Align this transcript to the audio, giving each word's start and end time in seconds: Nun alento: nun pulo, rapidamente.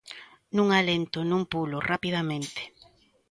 Nun 0.55 0.67
alento: 0.81 1.19
nun 1.29 1.43
pulo, 1.51 1.77
rapidamente. 1.91 2.61